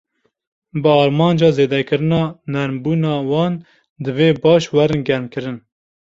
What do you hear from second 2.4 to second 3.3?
nermbûna